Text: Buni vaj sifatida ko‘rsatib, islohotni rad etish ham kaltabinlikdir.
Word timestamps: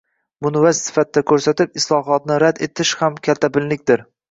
Buni 0.45 0.61
vaj 0.63 0.71
sifatida 0.77 1.23
ko‘rsatib, 1.33 1.77
islohotni 1.83 2.39
rad 2.47 2.65
etish 2.71 2.97
ham 3.05 3.23
kaltabinlikdir. 3.31 4.07